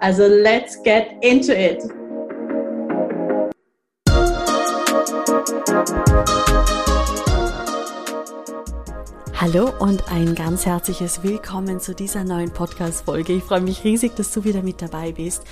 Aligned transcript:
Also 0.00 0.28
let's 0.28 0.80
get 0.84 1.08
into 1.22 1.52
it! 1.52 1.82
Hallo 9.34 9.72
und 9.80 10.08
ein 10.12 10.36
ganz 10.36 10.66
herzliches 10.66 11.24
Willkommen 11.24 11.80
zu 11.80 11.96
dieser 11.96 12.22
neuen 12.22 12.52
Podcast-Folge. 12.52 13.32
Ich 13.32 13.42
freue 13.42 13.60
mich 13.60 13.82
riesig, 13.82 14.14
dass 14.14 14.30
du 14.32 14.44
wieder 14.44 14.62
mit 14.62 14.80
dabei 14.82 15.10
bist. 15.10 15.42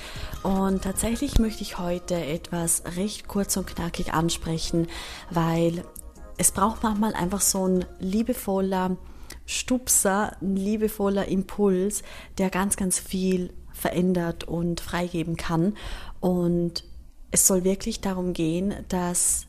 Und 0.43 0.83
tatsächlich 0.83 1.39
möchte 1.39 1.63
ich 1.63 1.77
heute 1.77 2.15
etwas 2.15 2.83
recht 2.95 3.27
kurz 3.27 3.57
und 3.57 3.67
knackig 3.67 4.13
ansprechen, 4.13 4.87
weil 5.29 5.83
es 6.37 6.51
braucht 6.51 6.83
manchmal 6.83 7.15
einfach 7.15 7.41
so 7.41 7.67
ein 7.67 7.85
liebevoller 7.99 8.95
Stupser, 9.45 10.37
ein 10.41 10.55
liebevoller 10.55 11.27
Impuls, 11.27 12.03
der 12.37 12.49
ganz, 12.49 12.77
ganz 12.77 12.97
viel 12.97 13.51
verändert 13.77 14.43
und 14.43 14.81
freigeben 14.81 15.37
kann. 15.37 15.75
Und 16.19 16.83
es 17.31 17.47
soll 17.47 17.63
wirklich 17.63 18.01
darum 18.01 18.33
gehen, 18.33 18.73
dass 18.89 19.47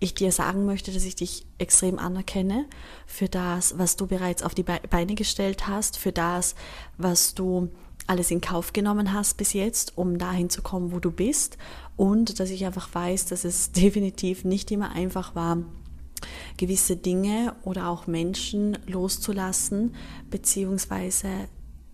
ich 0.00 0.14
dir 0.14 0.32
sagen 0.32 0.64
möchte, 0.64 0.92
dass 0.92 1.04
ich 1.04 1.14
dich 1.14 1.46
extrem 1.58 1.98
anerkenne 1.98 2.64
für 3.06 3.28
das, 3.28 3.78
was 3.78 3.96
du 3.96 4.06
bereits 4.06 4.42
auf 4.42 4.54
die 4.54 4.62
Beine 4.62 5.14
gestellt 5.14 5.68
hast, 5.68 5.98
für 5.98 6.10
das, 6.10 6.54
was 6.96 7.34
du 7.34 7.68
alles 8.06 8.30
in 8.30 8.40
Kauf 8.40 8.72
genommen 8.72 9.12
hast 9.12 9.36
bis 9.36 9.52
jetzt, 9.52 9.96
um 9.96 10.18
dahin 10.18 10.50
zu 10.50 10.62
kommen, 10.62 10.92
wo 10.92 10.98
du 10.98 11.10
bist. 11.10 11.58
Und 11.96 12.40
dass 12.40 12.50
ich 12.50 12.64
einfach 12.64 12.92
weiß, 12.92 13.26
dass 13.26 13.44
es 13.44 13.72
definitiv 13.72 14.44
nicht 14.44 14.70
immer 14.70 14.90
einfach 14.92 15.34
war, 15.34 15.58
gewisse 16.56 16.96
Dinge 16.96 17.54
oder 17.62 17.88
auch 17.88 18.06
Menschen 18.06 18.78
loszulassen, 18.86 19.94
beziehungsweise 20.30 21.28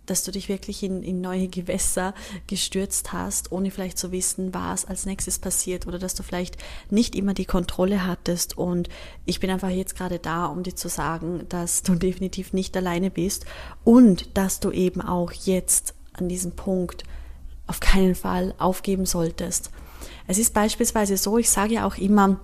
dass 0.07 0.25
du 0.25 0.31
dich 0.31 0.49
wirklich 0.49 0.83
in, 0.83 1.03
in 1.03 1.21
neue 1.21 1.49
Gewässer 1.49 2.15
gestürzt 2.47 3.13
hast, 3.13 3.53
ohne 3.53 3.71
vielleicht 3.71 3.99
zu 3.99 4.13
wissen, 4.13 4.55
was 4.55 4.85
als 4.85 5.07
nächstes 5.07 5.39
passiert 5.39 5.87
oder 5.87 5.99
dass 5.99 6.15
du 6.15 6.23
vielleicht 6.23 6.57
nicht 6.91 7.15
immer 7.15 7.35
die 7.35 7.45
Kontrolle 7.45 8.07
hattest. 8.07 8.57
Und 8.57 8.89
ich 9.25 9.41
bin 9.41 9.51
einfach 9.51 9.71
jetzt 9.71 9.97
gerade 9.97 10.19
da, 10.19 10.47
um 10.47 10.63
dir 10.63 10.75
zu 10.75 10.89
sagen, 10.89 11.47
dass 11.49 11.83
du 11.83 11.95
definitiv 12.07 12.53
nicht 12.53 12.77
alleine 12.77 13.11
bist 13.11 13.47
und 13.85 14.37
dass 14.37 14.61
du 14.61 14.71
eben 14.71 15.01
auch 15.01 15.33
jetzt 15.33 15.95
an 16.13 16.29
diesem 16.29 16.53
Punkt 16.53 17.05
auf 17.67 17.81
keinen 17.81 18.15
Fall 18.15 18.55
aufgeben 18.59 19.07
solltest. 19.07 19.71
Es 20.27 20.39
ist 20.39 20.55
beispielsweise 20.55 21.17
so, 21.17 21.39
ich 21.39 21.51
sage 21.51 21.75
ja 21.75 21.87
auch 21.87 21.97
immer, 21.97 22.41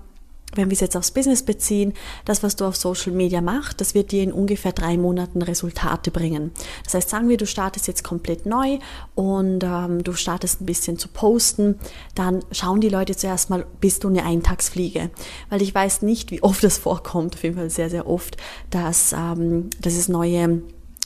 wenn 0.54 0.68
wir 0.68 0.74
es 0.74 0.80
jetzt 0.80 0.96
aufs 0.96 1.10
Business 1.10 1.42
beziehen, 1.42 1.94
das, 2.24 2.42
was 2.42 2.56
du 2.56 2.64
auf 2.64 2.76
Social 2.76 3.12
Media 3.12 3.40
machst, 3.40 3.80
das 3.80 3.94
wird 3.94 4.12
dir 4.12 4.22
in 4.22 4.32
ungefähr 4.32 4.72
drei 4.72 4.96
Monaten 4.96 5.42
Resultate 5.42 6.10
bringen. 6.10 6.52
Das 6.84 6.94
heißt, 6.94 7.10
sagen 7.10 7.28
wir, 7.28 7.36
du 7.36 7.46
startest 7.46 7.86
jetzt 7.88 8.04
komplett 8.04 8.46
neu 8.46 8.78
und 9.14 9.64
ähm, 9.64 10.04
du 10.04 10.12
startest 10.12 10.60
ein 10.60 10.66
bisschen 10.66 10.98
zu 10.98 11.08
posten, 11.08 11.78
dann 12.14 12.44
schauen 12.50 12.80
die 12.80 12.88
Leute 12.88 13.16
zuerst 13.16 13.50
mal, 13.50 13.66
bist 13.80 14.04
du 14.04 14.08
eine 14.08 14.24
Eintagsfliege? 14.24 15.10
Weil 15.48 15.62
ich 15.62 15.74
weiß 15.74 16.02
nicht, 16.02 16.30
wie 16.30 16.42
oft 16.42 16.62
das 16.62 16.78
vorkommt, 16.78 17.34
auf 17.34 17.42
jeden 17.42 17.56
Fall 17.56 17.70
sehr, 17.70 17.90
sehr 17.90 18.06
oft, 18.06 18.36
dass, 18.70 19.12
ähm, 19.12 19.70
dass 19.80 19.94
es 19.94 20.08
neue 20.08 20.62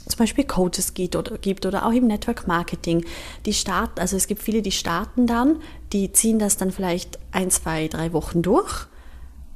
zum 0.08 0.18
Beispiel 0.18 0.44
Coaches 0.44 0.94
gibt 0.94 1.16
oder, 1.16 1.36
gibt 1.38 1.66
oder 1.66 1.84
auch 1.84 1.90
im 1.90 2.06
Network 2.06 2.46
Marketing. 2.46 3.04
Die 3.44 3.52
starten, 3.52 3.98
also 3.98 4.16
es 4.16 4.28
gibt 4.28 4.40
viele, 4.40 4.62
die 4.62 4.70
starten 4.70 5.26
dann, 5.26 5.56
die 5.92 6.12
ziehen 6.12 6.38
das 6.38 6.56
dann 6.56 6.70
vielleicht 6.70 7.18
ein, 7.32 7.50
zwei, 7.50 7.88
drei 7.88 8.12
Wochen 8.12 8.40
durch 8.42 8.86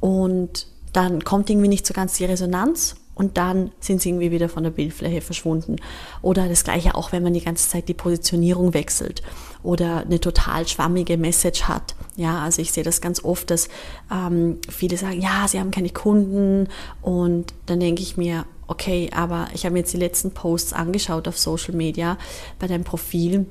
und 0.01 0.67
dann 0.93 1.23
kommt 1.25 1.49
irgendwie 1.51 1.69
nicht 1.69 1.87
so 1.87 1.95
ganz 1.95 2.17
die 2.17 2.25
Resonanz 2.25 2.97
und 3.15 3.37
dann 3.37 3.71
sind 3.81 4.01
sie 4.01 4.09
irgendwie 4.09 4.31
wieder 4.31 4.49
von 4.49 4.65
der 4.65 4.71
Bildfläche 4.71 5.21
verschwunden. 5.21 5.77
Oder 6.23 6.49
das 6.49 6.65
gleiche 6.65 6.95
auch, 6.95 7.13
wenn 7.13 7.23
man 7.23 7.35
die 7.35 7.43
ganze 7.43 7.69
Zeit 7.69 7.89
die 7.89 7.95
Positionierung 7.95 8.73
wechselt 8.73 9.23
oder 9.63 9.99
eine 9.99 10.21
total 10.21 10.67
schwammige 10.67 11.19
Message 11.19 11.65
hat. 11.65 11.95
Ja, 12.17 12.41
also 12.41 12.63
ich 12.63 12.73
sehe 12.73 12.83
das 12.83 13.03
ganz 13.03 13.23
oft, 13.23 13.51
dass 13.51 13.69
ähm, 14.11 14.59
viele 14.69 14.97
sagen, 14.97 15.21
ja, 15.21 15.47
sie 15.47 15.61
haben 15.61 15.71
keine 15.71 15.91
Kunden 15.91 16.69
und 17.03 17.53
dann 17.67 17.81
denke 17.81 18.01
ich 18.01 18.17
mir, 18.17 18.47
okay, 18.69 19.11
aber 19.15 19.49
ich 19.53 19.65
habe 19.65 19.75
mir 19.75 19.81
jetzt 19.81 19.93
die 19.93 19.99
letzten 19.99 20.31
Posts 20.31 20.73
angeschaut 20.73 21.29
auf 21.29 21.39
Social 21.39 21.75
Media 21.75 22.17
bei 22.59 22.69
deinem 22.69 22.85
Profil 22.85 23.47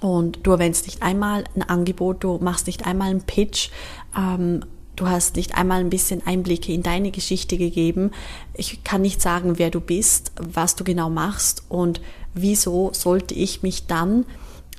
und 0.00 0.40
du 0.42 0.50
erwähnst 0.50 0.86
nicht 0.86 1.02
einmal 1.02 1.44
ein 1.54 1.62
Angebot, 1.62 2.24
du 2.24 2.38
machst 2.38 2.66
nicht 2.66 2.84
einmal 2.84 3.10
einen 3.10 3.22
Pitch, 3.22 3.70
ähm, 4.18 4.64
Du 4.96 5.08
hast 5.08 5.36
nicht 5.36 5.56
einmal 5.56 5.80
ein 5.80 5.90
bisschen 5.90 6.24
Einblicke 6.26 6.72
in 6.72 6.82
deine 6.82 7.10
Geschichte 7.10 7.58
gegeben. 7.58 8.12
Ich 8.54 8.84
kann 8.84 9.02
nicht 9.02 9.20
sagen, 9.20 9.58
wer 9.58 9.70
du 9.70 9.80
bist, 9.80 10.32
was 10.36 10.76
du 10.76 10.84
genau 10.84 11.10
machst 11.10 11.64
und 11.68 12.00
wieso 12.34 12.92
sollte 12.92 13.34
ich 13.34 13.62
mich 13.62 13.86
dann 13.86 14.24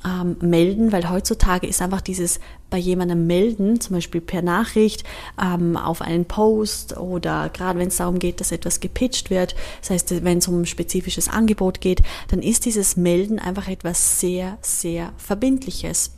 ähm, 0.06 0.38
melden, 0.40 0.92
weil 0.92 1.10
heutzutage 1.10 1.68
ist 1.68 1.82
einfach 1.82 2.02
dieses 2.02 2.40
bei 2.70 2.78
jemandem 2.78 3.28
melden, 3.28 3.80
zum 3.82 3.96
Beispiel 3.96 4.22
per 4.22 4.42
Nachricht 4.42 5.04
ähm, 5.42 5.78
auf 5.78 6.02
einen 6.02 6.26
Post 6.26 6.98
oder 6.98 7.50
gerade 7.50 7.80
wenn 7.80 7.88
es 7.88 7.98
darum 7.98 8.20
geht, 8.20 8.40
dass 8.40 8.52
etwas 8.52 8.80
gepitcht 8.80 9.30
wird, 9.30 9.56
das 9.82 9.90
heißt, 9.90 10.24
wenn 10.24 10.40
es 10.40 10.48
um 10.48 10.62
ein 10.62 10.66
spezifisches 10.66 11.28
Angebot 11.28 11.82
geht, 11.82 12.02
dann 12.30 12.42
ist 12.42 12.66
dieses 12.66 12.98
Melden 12.98 13.40
einfach 13.40 13.68
etwas 13.68 14.20
sehr, 14.20 14.58
sehr 14.62 15.14
Verbindliches. 15.18 16.12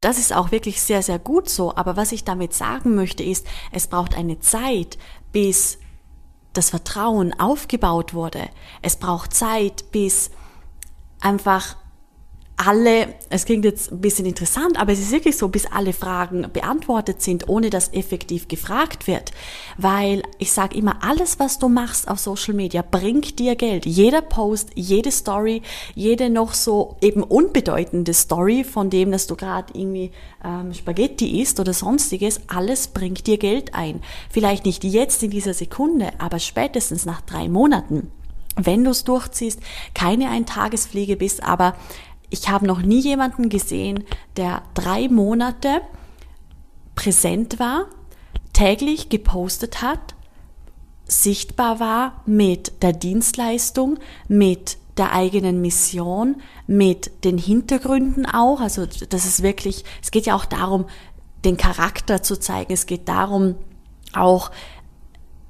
Das 0.00 0.18
ist 0.18 0.32
auch 0.32 0.52
wirklich 0.52 0.80
sehr, 0.80 1.02
sehr 1.02 1.18
gut 1.18 1.48
so. 1.48 1.74
Aber 1.74 1.96
was 1.96 2.12
ich 2.12 2.24
damit 2.24 2.54
sagen 2.54 2.94
möchte, 2.94 3.24
ist, 3.24 3.46
es 3.72 3.88
braucht 3.88 4.16
eine 4.16 4.38
Zeit, 4.38 4.96
bis 5.32 5.78
das 6.52 6.70
Vertrauen 6.70 7.38
aufgebaut 7.38 8.14
wurde. 8.14 8.48
Es 8.80 8.96
braucht 8.96 9.34
Zeit, 9.34 9.90
bis 9.90 10.30
einfach 11.20 11.76
alle, 12.58 13.14
es 13.30 13.44
klingt 13.44 13.64
jetzt 13.64 13.92
ein 13.92 14.00
bisschen 14.00 14.26
interessant, 14.26 14.80
aber 14.80 14.92
es 14.92 14.98
ist 14.98 15.12
wirklich 15.12 15.36
so, 15.36 15.48
bis 15.48 15.66
alle 15.66 15.92
Fragen 15.92 16.48
beantwortet 16.52 17.22
sind, 17.22 17.48
ohne 17.48 17.70
dass 17.70 17.92
effektiv 17.92 18.48
gefragt 18.48 19.06
wird. 19.06 19.30
Weil 19.76 20.24
ich 20.38 20.50
sage 20.50 20.76
immer, 20.76 21.02
alles, 21.02 21.38
was 21.38 21.60
du 21.60 21.68
machst 21.68 22.08
auf 22.08 22.18
Social 22.18 22.54
Media, 22.54 22.82
bringt 22.82 23.38
dir 23.38 23.54
Geld. 23.54 23.86
Jeder 23.86 24.22
Post, 24.22 24.70
jede 24.74 25.12
Story, 25.12 25.62
jede 25.94 26.30
noch 26.30 26.52
so 26.52 26.96
eben 27.00 27.22
unbedeutende 27.22 28.12
Story 28.12 28.64
von 28.64 28.90
dem, 28.90 29.12
dass 29.12 29.28
du 29.28 29.36
gerade 29.36 29.72
irgendwie 29.74 30.10
ähm, 30.44 30.74
Spaghetti 30.74 31.40
isst 31.40 31.60
oder 31.60 31.72
sonstiges, 31.72 32.40
alles 32.48 32.88
bringt 32.88 33.28
dir 33.28 33.38
Geld 33.38 33.74
ein. 33.74 34.02
Vielleicht 34.30 34.66
nicht 34.66 34.82
jetzt 34.82 35.22
in 35.22 35.30
dieser 35.30 35.54
Sekunde, 35.54 36.10
aber 36.18 36.40
spätestens 36.40 37.06
nach 37.06 37.20
drei 37.20 37.48
Monaten 37.48 38.10
wenn 38.60 38.84
du 38.84 38.90
es 38.90 39.04
durchziehst, 39.04 39.60
keine 39.94 40.30
Eintagesfliege 40.30 41.16
bist, 41.16 41.42
aber 41.44 41.76
ich 42.30 42.48
habe 42.48 42.66
noch 42.66 42.82
nie 42.82 43.00
jemanden 43.00 43.48
gesehen, 43.48 44.04
der 44.36 44.62
drei 44.74 45.08
Monate 45.08 45.80
präsent 46.94 47.58
war, 47.58 47.86
täglich 48.52 49.08
gepostet 49.08 49.82
hat, 49.82 50.14
sichtbar 51.06 51.80
war 51.80 52.22
mit 52.26 52.82
der 52.82 52.92
Dienstleistung, 52.92 53.98
mit 54.28 54.76
der 54.98 55.12
eigenen 55.12 55.60
Mission, 55.60 56.42
mit 56.66 57.24
den 57.24 57.38
Hintergründen 57.38 58.26
auch. 58.26 58.60
Also 58.60 58.84
das 58.86 59.24
ist 59.24 59.42
wirklich, 59.42 59.84
es 60.02 60.10
geht 60.10 60.26
ja 60.26 60.34
auch 60.34 60.44
darum, 60.44 60.86
den 61.44 61.56
Charakter 61.56 62.22
zu 62.22 62.38
zeigen. 62.38 62.72
Es 62.72 62.86
geht 62.86 63.08
darum, 63.08 63.54
auch 64.12 64.50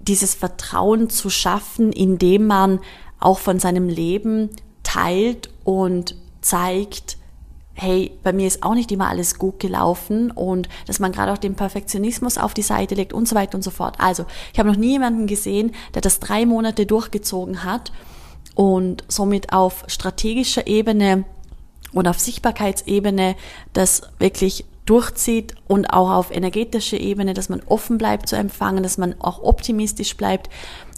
dieses 0.00 0.35
Vertrauen 0.35 1.11
zu 1.11 1.31
schaffen, 1.31 1.93
indem 1.93 2.47
man 2.47 2.81
auch 3.19 3.38
von 3.38 3.58
seinem 3.58 3.88
Leben 3.88 4.50
teilt 4.82 5.50
und 5.64 6.14
zeigt, 6.40 7.19
hey, 7.75 8.11
bei 8.25 8.32
mir 8.32 8.46
ist 8.46 8.64
auch 8.64 8.75
nicht 8.75 8.90
immer 8.90 9.08
alles 9.08 9.38
gut 9.38 9.61
gelaufen 9.61 10.32
und 10.32 10.69
dass 10.87 10.99
man 10.99 11.12
gerade 11.12 11.32
auch 11.32 11.38
den 11.38 11.55
Perfektionismus 11.55 12.37
auf 12.37 12.52
die 12.52 12.62
Seite 12.62 12.96
legt 12.96 13.12
und 13.12 13.29
so 13.29 13.37
weiter 13.37 13.55
und 13.55 13.62
so 13.62 13.70
fort. 13.70 13.96
Also, 13.99 14.25
ich 14.52 14.58
habe 14.58 14.69
noch 14.69 14.76
nie 14.76 14.93
jemanden 14.93 15.29
gesehen, 15.29 15.73
der 15.94 16.02
das 16.02 16.19
drei 16.19 16.44
Monate 16.44 16.87
durchgezogen 16.87 17.62
hat 17.62 17.93
und 18.56 19.05
somit 19.06 19.52
auf 19.52 19.85
strategischer 19.87 20.67
Ebene 20.67 21.25
und 21.93 22.08
auf 22.08 22.19
Sichtbarkeitsebene 22.19 23.37
das 23.73 24.02
wirklich 24.19 24.64
durchzieht 24.84 25.55
und 25.69 25.93
auch 25.93 26.11
auf 26.11 26.31
energetischer 26.31 26.99
Ebene, 26.99 27.34
dass 27.34 27.49
man 27.49 27.62
offen 27.67 27.99
bleibt 27.99 28.29
zu 28.29 28.37
empfangen, 28.37 28.82
dass 28.82 28.99
man 28.99 29.14
auch 29.20 29.43
optimistisch 29.43 30.17
bleibt 30.17 30.50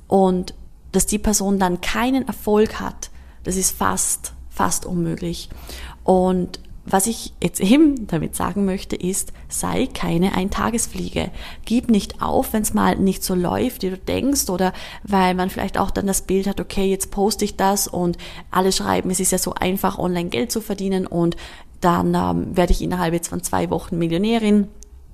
und 0.09 0.55
dass 0.93 1.07
die 1.07 1.19
Person 1.19 1.59
dann 1.59 1.81
keinen 1.81 2.27
Erfolg 2.27 2.81
hat. 2.81 3.11
Das 3.45 3.57
ist 3.57 3.77
fast 3.77 4.33
fast 4.61 4.85
unmöglich. 4.85 5.49
Und 6.05 6.61
was 6.85 7.07
ich 7.07 7.33
jetzt 7.43 7.61
eben 7.61 8.07
damit 8.09 8.37
sagen 8.37 8.67
möchte, 8.67 8.95
ist, 8.95 9.33
sei 9.49 9.87
keine 9.87 10.35
Eintagesfliege. 10.35 11.31
Gib 11.65 11.89
nicht 11.89 12.21
auf, 12.21 12.53
wenn 12.53 12.61
es 12.61 12.75
mal 12.75 12.97
nicht 12.97 13.25
so 13.25 13.35
läuft, 13.35 13.83
wie 13.83 13.89
du 13.89 13.97
denkst, 13.97 14.51
oder 14.51 14.75
weil 15.03 15.35
man 15.35 15.49
vielleicht 15.49 15.79
auch 15.79 15.91
dann 15.91 16.07
das 16.07 16.21
Bild 16.21 16.47
hat, 16.47 16.61
okay, 16.61 16.91
jetzt 16.91 17.11
poste 17.11 17.47
ich 17.47 17.57
das 17.57 17.89
und 17.89 18.19
alle 18.51 18.71
schreiben, 18.71 19.09
es 19.09 19.19
ist 19.19 19.33
ja 19.33 19.39
so 19.39 19.55
einfach, 19.55 19.99
online 19.99 20.29
Geld 20.29 20.53
zu 20.53 20.61
verdienen 20.61 21.07
und 21.07 21.39
dann 21.81 22.15
ähm, 22.15 22.55
werde 22.55 22.73
ich 22.73 22.83
innerhalb 22.83 23.15
jetzt 23.15 23.29
von 23.29 23.43
zwei 23.43 23.71
Wochen 23.71 23.97
Millionärin. 23.97 24.69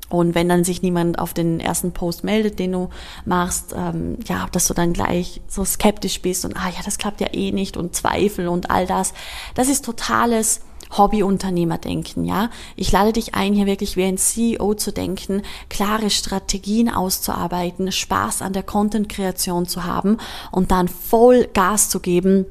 Und 0.09 0.35
wenn 0.35 0.49
dann 0.49 0.63
sich 0.63 0.83
niemand 0.83 1.19
auf 1.19 1.35
den 1.35 1.59
ersten 1.59 1.93
Post 1.93 2.23
meldet, 2.23 2.59
den 2.59 2.73
du 2.73 2.91
machst, 3.25 3.75
ähm, 3.77 4.19
ja, 4.27 4.47
dass 4.53 4.69
du 4.69 4.75
dann 4.75 4.93
gleich 4.93 5.41
so 5.49 5.65
skeptisch 5.65 6.23
bist 6.23 6.45
und 6.45 6.57
ah 6.57 6.69
ja, 6.69 6.81
das 6.85 6.99
klappt 6.99 7.21
ja 7.21 7.29
eh 7.33 7.51
nicht 7.51 7.77
und 7.77 7.97
Zweifel 7.97 8.47
und 8.47 8.71
all 8.71 8.87
das, 8.87 9.15
das 9.55 9.69
ist 9.69 9.85
totales 9.85 10.61
Hobbyunternehmerdenken, 10.97 12.25
ja. 12.25 12.51
Ich 12.77 12.93
lade 12.93 13.13
dich 13.13 13.35
ein, 13.35 13.55
hier 13.55 13.67
wirklich 13.67 13.97
wie 13.97 14.05
ein 14.05 14.19
CEO 14.19 14.75
zu 14.75 14.93
denken, 14.93 15.43
klare 15.69 16.11
Strategien 16.11 16.89
auszuarbeiten, 16.89 17.91
Spaß 17.91 18.43
an 18.43 18.53
der 18.53 18.63
Content-Kreation 18.63 19.67
zu 19.67 19.85
haben 19.85 20.19
und 20.53 20.71
dann 20.71 20.87
voll 20.87 21.49
Gas 21.53 21.91
zu 21.91 21.99
geben 21.99 22.47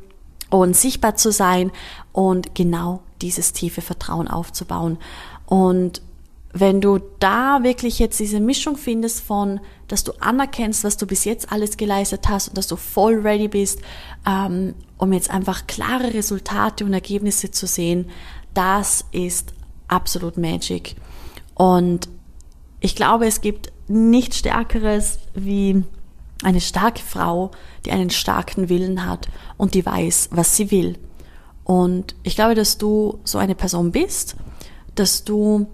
und 0.50 0.75
sichtbar 0.75 1.16
zu 1.16 1.31
sein 1.31 1.72
und 2.12 2.56
genau 2.56 3.02
dieses 3.22 3.54
tiefe 3.54 3.81
Vertrauen 3.81 4.28
aufzubauen. 4.28 4.98
Und 5.46 6.02
wenn 6.57 6.80
du 6.80 7.00
da 7.19 7.63
wirklich 7.63 8.00
jetzt 8.00 8.18
diese 8.18 8.40
Mischung 8.40 8.78
findest 8.78 9.19
von, 9.19 9.60
dass 9.90 10.06
du 10.06 10.13
anerkennst, 10.22 10.86
was 10.86 10.96
du 10.96 11.06
bis 11.06 11.25
jetzt 11.25 11.52
alles 11.52 11.75
geleistet 11.75 12.30
hast 12.30 12.48
und 12.48 12.57
dass 12.57 12.68
du 12.68 12.78
voll 12.78 13.19
ready 13.19 13.50
bist, 13.50 13.81
ähm, 14.25 14.74
um 14.98 15.12
jetzt 15.12 15.30
einfach 15.30 15.68
klare 15.68 16.13
Resultate 16.13 16.86
und 16.86 16.94
Ergebnisse 16.94 17.52
zu 17.52 17.68
sehen, 17.68 18.10
das 18.54 19.04
ist 19.12 19.54
absolut 19.90 20.38
Magic. 20.38 20.96
Und 21.56 22.07
ich 22.80 22.96
glaube, 22.96 23.28
es 23.28 23.42
gibt 23.42 23.74
nichts 23.90 24.38
Stärkeres 24.38 25.19
wie 25.34 25.84
eine 26.42 26.62
starke 26.62 27.02
Frau, 27.02 27.52
die 27.86 27.92
einen 27.92 28.12
starken 28.12 28.69
Willen 28.69 29.06
hat 29.06 29.28
und 29.57 29.74
die 29.74 29.86
weiß, 29.86 30.30
was 30.31 30.56
sie 30.56 30.72
will. 30.72 30.98
Und 31.66 32.16
ich 32.24 32.36
glaube, 32.36 32.56
dass 32.56 32.78
du 32.78 33.19
so 33.25 33.40
eine 33.40 33.56
Person 33.56 33.92
bist, 33.92 34.38
dass 34.96 35.25
du 35.25 35.68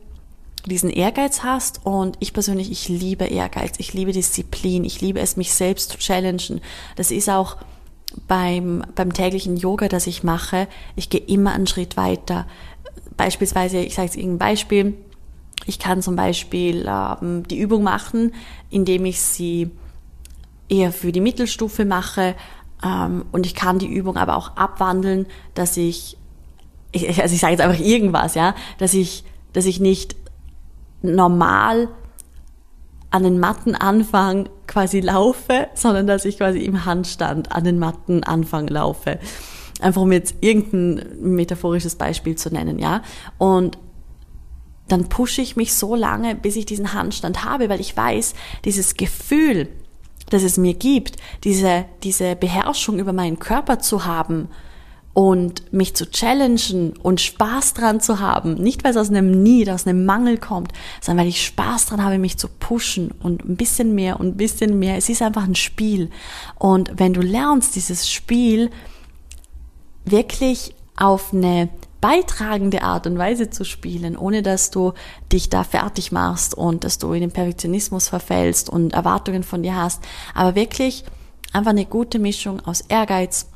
diesen 0.65 0.89
Ehrgeiz 0.89 1.43
hast 1.43 1.85
und 1.85 2.17
ich 2.19 2.33
persönlich, 2.33 2.71
ich 2.71 2.87
liebe 2.87 3.25
Ehrgeiz, 3.25 3.75
ich 3.79 3.93
liebe 3.93 4.11
Disziplin, 4.11 4.83
ich 4.83 5.01
liebe 5.01 5.19
es, 5.19 5.37
mich 5.37 5.53
selbst 5.53 5.91
zu 5.91 5.97
challengen. 5.97 6.61
Das 6.95 7.11
ist 7.11 7.29
auch 7.29 7.57
beim, 8.27 8.83
beim 8.95 9.13
täglichen 9.13 9.57
Yoga, 9.57 9.87
das 9.87 10.07
ich 10.07 10.23
mache, 10.23 10.67
ich 10.95 11.09
gehe 11.09 11.21
immer 11.21 11.53
einen 11.53 11.67
Schritt 11.67 11.97
weiter. 11.97 12.47
Beispielsweise, 13.17 13.79
ich 13.79 13.95
sage 13.95 14.07
jetzt 14.07 14.17
irgendein 14.17 14.49
Beispiel, 14.49 14.93
ich 15.65 15.79
kann 15.79 16.01
zum 16.01 16.15
Beispiel 16.15 16.87
ähm, 16.87 17.47
die 17.47 17.59
Übung 17.59 17.83
machen, 17.83 18.33
indem 18.69 19.05
ich 19.05 19.21
sie 19.21 19.71
eher 20.69 20.91
für 20.91 21.11
die 21.11 21.21
Mittelstufe 21.21 21.85
mache 21.85 22.35
ähm, 22.83 23.25
und 23.31 23.45
ich 23.45 23.55
kann 23.55 23.79
die 23.79 23.87
Übung 23.87 24.17
aber 24.17 24.35
auch 24.35 24.55
abwandeln, 24.57 25.27
dass 25.53 25.77
ich, 25.77 26.17
ich 26.91 27.21
also 27.21 27.33
ich 27.33 27.41
sage 27.41 27.53
jetzt 27.53 27.61
einfach 27.61 27.79
irgendwas, 27.79 28.35
ja, 28.35 28.55
dass 28.77 28.93
ich, 28.93 29.23
dass 29.53 29.65
ich 29.65 29.79
nicht 29.79 30.15
normal 31.01 31.89
an 33.09 33.23
den 33.23 33.39
Mattenanfang 33.39 34.49
quasi 34.67 35.01
laufe, 35.01 35.67
sondern 35.73 36.07
dass 36.07 36.25
ich 36.25 36.37
quasi 36.37 36.59
im 36.59 36.85
Handstand 36.85 37.51
an 37.51 37.63
den 37.63 37.77
Mattenanfang 37.77 38.67
laufe. 38.67 39.19
Einfach 39.81 40.01
um 40.01 40.11
jetzt 40.11 40.35
irgendein 40.41 41.19
metaphorisches 41.19 41.95
Beispiel 41.95 42.35
zu 42.35 42.49
nennen, 42.49 42.79
ja. 42.79 43.01
Und 43.37 43.77
dann 44.87 45.09
pushe 45.09 45.41
ich 45.41 45.55
mich 45.55 45.73
so 45.73 45.95
lange, 45.95 46.35
bis 46.35 46.55
ich 46.55 46.65
diesen 46.65 46.93
Handstand 46.93 47.43
habe, 47.43 47.69
weil 47.69 47.79
ich 47.79 47.95
weiß, 47.95 48.33
dieses 48.65 48.95
Gefühl, 48.95 49.67
das 50.29 50.43
es 50.43 50.57
mir 50.57 50.73
gibt, 50.73 51.17
diese, 51.43 51.85
diese 52.03 52.35
Beherrschung 52.35 52.99
über 52.99 53.13
meinen 53.13 53.39
Körper 53.39 53.79
zu 53.79 54.05
haben, 54.05 54.49
und 55.13 55.73
mich 55.73 55.93
zu 55.95 56.09
challengen 56.09 56.93
und 56.97 57.19
Spaß 57.19 57.73
dran 57.73 57.99
zu 57.99 58.19
haben, 58.19 58.55
nicht 58.55 58.83
weil 58.83 58.91
es 58.91 58.97
aus 58.97 59.09
einem 59.09 59.43
Need, 59.43 59.69
aus 59.69 59.85
einem 59.85 60.05
Mangel 60.05 60.37
kommt, 60.37 60.71
sondern 61.01 61.25
weil 61.25 61.29
ich 61.29 61.45
Spaß 61.45 61.87
dran 61.87 62.03
habe, 62.03 62.17
mich 62.17 62.37
zu 62.37 62.47
pushen 62.47 63.11
und 63.21 63.43
ein 63.43 63.57
bisschen 63.57 63.93
mehr 63.93 64.19
und 64.19 64.27
ein 64.27 64.37
bisschen 64.37 64.79
mehr. 64.79 64.97
Es 64.97 65.09
ist 65.09 65.21
einfach 65.21 65.43
ein 65.43 65.55
Spiel. 65.55 66.09
Und 66.57 66.91
wenn 66.95 67.13
du 67.13 67.21
lernst, 67.21 67.75
dieses 67.75 68.09
Spiel 68.09 68.69
wirklich 70.05 70.73
auf 70.95 71.33
eine 71.33 71.69
beitragende 71.99 72.81
Art 72.81 73.05
und 73.05 73.17
Weise 73.17 73.49
zu 73.49 73.63
spielen, 73.63 74.17
ohne 74.17 74.41
dass 74.41 74.71
du 74.71 74.93
dich 75.31 75.49
da 75.49 75.63
fertig 75.63 76.11
machst 76.11 76.55
und 76.55 76.83
dass 76.83 76.97
du 76.97 77.13
in 77.13 77.21
den 77.21 77.31
Perfektionismus 77.31 78.09
verfällst 78.09 78.69
und 78.69 78.93
Erwartungen 78.93 79.43
von 79.43 79.61
dir 79.61 79.75
hast, 79.75 80.01
aber 80.33 80.55
wirklich 80.55 81.03
einfach 81.53 81.71
eine 81.71 81.85
gute 81.85 82.17
Mischung 82.17 82.59
aus 82.61 82.81
Ehrgeiz, 82.81 83.47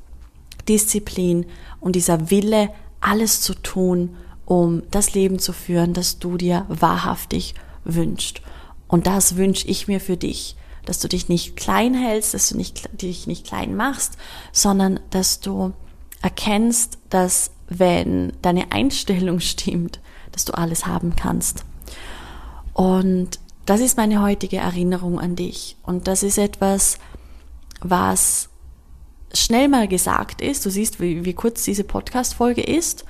Disziplin 0.67 1.45
und 1.79 1.95
dieser 1.95 2.29
Wille, 2.29 2.69
alles 3.01 3.41
zu 3.41 3.53
tun, 3.53 4.15
um 4.45 4.83
das 4.91 5.13
Leben 5.13 5.39
zu 5.39 5.53
führen, 5.53 5.93
das 5.93 6.19
du 6.19 6.37
dir 6.37 6.65
wahrhaftig 6.69 7.55
wünschst. 7.83 8.41
Und 8.87 9.07
das 9.07 9.35
wünsche 9.35 9.67
ich 9.67 9.87
mir 9.87 9.99
für 9.99 10.17
dich, 10.17 10.55
dass 10.85 10.99
du 10.99 11.07
dich 11.07 11.29
nicht 11.29 11.55
klein 11.55 11.93
hältst, 11.93 12.33
dass 12.33 12.49
du 12.49 12.57
nicht, 12.57 12.89
dich 13.01 13.27
nicht 13.27 13.45
klein 13.45 13.75
machst, 13.75 14.17
sondern 14.51 14.99
dass 15.09 15.39
du 15.39 15.73
erkennst, 16.21 16.97
dass 17.09 17.51
wenn 17.67 18.33
deine 18.41 18.71
Einstellung 18.71 19.39
stimmt, 19.41 19.99
dass 20.31 20.45
du 20.45 20.53
alles 20.53 20.85
haben 20.85 21.15
kannst. 21.15 21.65
Und 22.73 23.39
das 23.65 23.79
ist 23.79 23.97
meine 23.97 24.21
heutige 24.21 24.57
Erinnerung 24.57 25.19
an 25.19 25.35
dich. 25.35 25.77
Und 25.81 26.07
das 26.07 26.23
ist 26.23 26.37
etwas, 26.37 26.99
was 27.81 28.49
schnell 29.39 29.67
mal 29.67 29.87
gesagt 29.87 30.41
ist, 30.41 30.65
du 30.65 30.69
siehst, 30.69 30.99
wie, 30.99 31.25
wie 31.25 31.33
kurz 31.33 31.63
diese 31.63 31.83
Podcast-Folge 31.83 32.61
ist, 32.61 33.05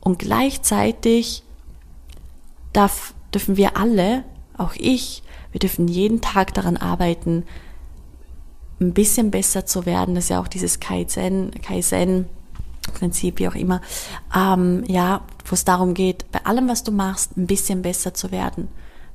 und 0.00 0.18
gleichzeitig 0.18 1.42
darf, 2.72 3.14
dürfen 3.34 3.56
wir 3.56 3.76
alle, 3.76 4.24
auch 4.56 4.72
ich, 4.76 5.22
wir 5.52 5.58
dürfen 5.58 5.88
jeden 5.88 6.20
Tag 6.20 6.54
daran 6.54 6.76
arbeiten, 6.76 7.44
ein 8.80 8.94
bisschen 8.94 9.30
besser 9.30 9.66
zu 9.66 9.86
werden. 9.86 10.14
Das 10.14 10.24
ist 10.24 10.30
ja 10.30 10.40
auch 10.40 10.48
dieses 10.48 10.80
Kaizen, 10.80 11.50
Kaizen 11.62 12.26
Prinzip, 12.94 13.38
wie 13.38 13.48
auch 13.48 13.54
immer. 13.54 13.82
Ähm, 14.34 14.84
ja, 14.86 15.22
wo 15.44 15.54
es 15.54 15.64
darum 15.64 15.94
geht, 15.94 16.30
bei 16.32 16.44
allem, 16.46 16.68
was 16.68 16.84
du 16.84 16.92
machst, 16.92 17.36
ein 17.36 17.46
bisschen 17.46 17.82
besser 17.82 18.14
zu 18.14 18.30
werden. 18.30 18.68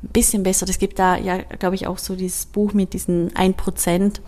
Ein 0.04 0.10
bisschen 0.10 0.44
besser. 0.44 0.68
Es 0.70 0.78
gibt 0.78 1.00
da 1.00 1.18
ja, 1.18 1.38
glaube 1.38 1.76
ich, 1.76 1.88
auch 1.88 1.98
so 1.98 2.16
dieses 2.16 2.46
Buch 2.46 2.74
mit 2.74 2.94
diesen 2.94 3.32
1%, 3.32 4.02
ähm, 4.02 4.22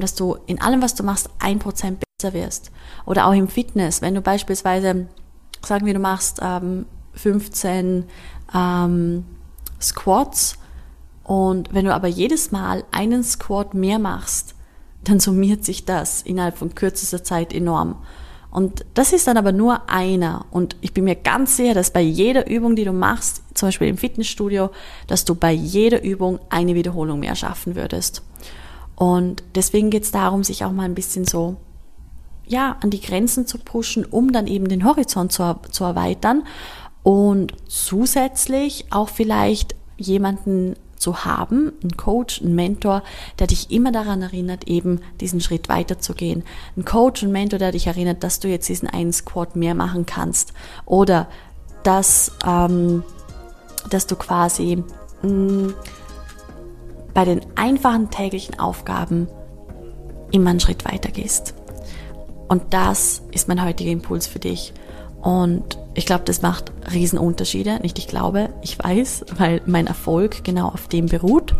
dass 0.00 0.14
du 0.14 0.36
in 0.46 0.60
allem, 0.60 0.82
was 0.82 0.94
du 0.94 1.02
machst, 1.02 1.30
ein 1.38 1.58
Prozent 1.58 2.02
besser 2.18 2.34
wirst. 2.34 2.70
Oder 3.06 3.26
auch 3.26 3.32
im 3.32 3.48
Fitness, 3.48 4.02
wenn 4.02 4.14
du 4.14 4.20
beispielsweise, 4.20 5.06
sagen 5.64 5.86
wir, 5.86 5.94
du 5.94 6.00
machst 6.00 6.40
ähm, 6.42 6.86
15 7.14 8.04
ähm, 8.54 9.24
Squats 9.80 10.58
und 11.24 11.72
wenn 11.72 11.84
du 11.84 11.94
aber 11.94 12.08
jedes 12.08 12.50
Mal 12.52 12.84
einen 12.90 13.22
Squat 13.22 13.74
mehr 13.74 13.98
machst, 13.98 14.54
dann 15.04 15.20
summiert 15.20 15.64
sich 15.64 15.84
das 15.84 16.22
innerhalb 16.22 16.58
von 16.58 16.74
kürzester 16.74 17.22
Zeit 17.22 17.52
enorm. 17.52 17.96
Und 18.50 18.84
das 18.94 19.12
ist 19.12 19.26
dann 19.26 19.36
aber 19.36 19.52
nur 19.52 19.88
einer. 19.90 20.46
Und 20.50 20.76
ich 20.80 20.94
bin 20.94 21.04
mir 21.04 21.16
ganz 21.16 21.56
sicher, 21.56 21.74
dass 21.74 21.92
bei 21.92 22.00
jeder 22.00 22.48
Übung, 22.48 22.76
die 22.76 22.84
du 22.84 22.92
machst, 22.92 23.42
zum 23.54 23.68
Beispiel 23.68 23.88
im 23.88 23.98
Fitnessstudio, 23.98 24.70
dass 25.06 25.24
du 25.24 25.34
bei 25.34 25.52
jeder 25.52 26.02
Übung 26.02 26.40
eine 26.48 26.74
Wiederholung 26.74 27.20
mehr 27.20 27.34
schaffen 27.34 27.76
würdest. 27.76 28.22
Und 28.98 29.44
deswegen 29.54 29.90
geht 29.90 30.02
es 30.02 30.10
darum, 30.10 30.42
sich 30.42 30.64
auch 30.64 30.72
mal 30.72 30.82
ein 30.82 30.96
bisschen 30.96 31.24
so 31.24 31.56
ja, 32.48 32.76
an 32.80 32.90
die 32.90 33.00
Grenzen 33.00 33.46
zu 33.46 33.58
pushen, 33.58 34.04
um 34.04 34.32
dann 34.32 34.48
eben 34.48 34.68
den 34.68 34.84
Horizont 34.84 35.30
zu, 35.30 35.56
zu 35.70 35.84
erweitern 35.84 36.42
und 37.04 37.52
zusätzlich 37.68 38.86
auch 38.90 39.08
vielleicht 39.08 39.76
jemanden 39.98 40.74
zu 40.96 41.24
haben, 41.24 41.72
einen 41.80 41.96
Coach, 41.96 42.42
einen 42.42 42.56
Mentor, 42.56 43.04
der 43.38 43.46
dich 43.46 43.70
immer 43.70 43.92
daran 43.92 44.20
erinnert, 44.20 44.66
eben 44.66 45.00
diesen 45.20 45.40
Schritt 45.40 45.68
weiterzugehen. 45.68 46.42
Ein 46.76 46.84
Coach, 46.84 47.22
ein 47.22 47.30
Mentor, 47.30 47.60
der 47.60 47.70
dich 47.70 47.86
erinnert, 47.86 48.24
dass 48.24 48.40
du 48.40 48.48
jetzt 48.48 48.68
diesen 48.68 48.88
einen 48.88 49.12
Squat 49.12 49.54
mehr 49.54 49.76
machen 49.76 50.06
kannst 50.06 50.52
oder 50.86 51.28
dass, 51.84 52.32
ähm, 52.44 53.04
dass 53.90 54.08
du 54.08 54.16
quasi 54.16 54.82
mh, 55.22 55.30
mm, 55.30 55.74
bei 57.18 57.24
den 57.24 57.40
einfachen 57.56 58.10
täglichen 58.10 58.60
Aufgaben 58.60 59.26
immer 60.30 60.50
einen 60.50 60.60
Schritt 60.60 60.84
weiter 60.84 61.10
gehst. 61.10 61.52
Und 62.46 62.62
das 62.70 63.22
ist 63.32 63.48
mein 63.48 63.64
heutiger 63.64 63.90
Impuls 63.90 64.28
für 64.28 64.38
dich. 64.38 64.72
Und 65.20 65.80
ich 65.94 66.06
glaube, 66.06 66.22
das 66.26 66.42
macht 66.42 66.70
Riesenunterschiede. 66.94 67.80
Nicht 67.82 67.98
ich 67.98 68.06
glaube, 68.06 68.50
ich 68.62 68.78
weiß, 68.78 69.24
weil 69.36 69.60
mein 69.66 69.88
Erfolg 69.88 70.44
genau 70.44 70.68
auf 70.68 70.86
dem 70.86 71.06
beruht. 71.06 71.56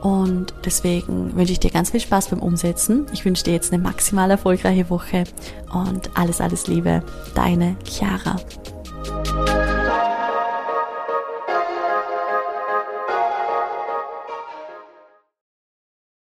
Und 0.00 0.54
deswegen 0.64 1.36
wünsche 1.36 1.52
ich 1.52 1.60
dir 1.60 1.70
ganz 1.70 1.90
viel 1.90 2.00
Spaß 2.00 2.28
beim 2.28 2.40
Umsetzen. 2.40 3.04
Ich 3.12 3.22
wünsche 3.26 3.44
dir 3.44 3.52
jetzt 3.52 3.74
eine 3.74 3.82
maximal 3.82 4.30
erfolgreiche 4.30 4.88
Woche 4.88 5.24
und 5.74 6.08
alles, 6.16 6.40
alles 6.40 6.68
Liebe. 6.68 7.02
Deine 7.34 7.76
Chiara. 7.84 8.36